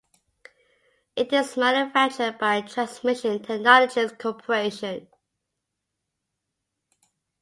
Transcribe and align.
It 1.15 1.31
is 1.31 1.55
manufactured 1.57 2.39
by 2.39 2.61
Transmission 2.61 3.43
Technologies 3.43 4.11
Corporation. 4.13 5.07